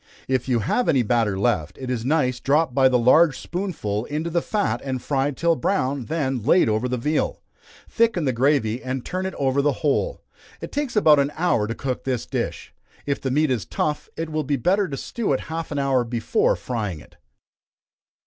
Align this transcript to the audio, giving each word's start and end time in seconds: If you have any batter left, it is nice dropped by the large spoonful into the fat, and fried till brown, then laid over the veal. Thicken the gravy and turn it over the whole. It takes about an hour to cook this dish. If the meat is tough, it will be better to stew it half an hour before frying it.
If 0.27 0.49
you 0.49 0.61
have 0.61 0.89
any 0.89 1.03
batter 1.03 1.37
left, 1.37 1.77
it 1.77 1.91
is 1.91 2.03
nice 2.03 2.39
dropped 2.39 2.73
by 2.73 2.89
the 2.89 2.97
large 2.97 3.37
spoonful 3.37 4.05
into 4.05 4.31
the 4.31 4.41
fat, 4.41 4.81
and 4.83 4.99
fried 4.99 5.37
till 5.37 5.55
brown, 5.55 6.05
then 6.05 6.41
laid 6.41 6.67
over 6.67 6.87
the 6.89 6.97
veal. 6.97 7.43
Thicken 7.87 8.25
the 8.25 8.33
gravy 8.33 8.81
and 8.81 9.05
turn 9.05 9.27
it 9.27 9.35
over 9.35 9.61
the 9.61 9.71
whole. 9.85 10.23
It 10.59 10.71
takes 10.71 10.95
about 10.95 11.19
an 11.19 11.31
hour 11.35 11.67
to 11.67 11.75
cook 11.75 12.03
this 12.03 12.25
dish. 12.25 12.73
If 13.05 13.21
the 13.21 13.29
meat 13.29 13.51
is 13.51 13.63
tough, 13.63 14.09
it 14.17 14.31
will 14.31 14.43
be 14.43 14.55
better 14.57 14.87
to 14.89 14.97
stew 14.97 15.33
it 15.33 15.39
half 15.51 15.69
an 15.71 15.77
hour 15.77 16.03
before 16.03 16.55
frying 16.55 16.99
it. 16.99 17.17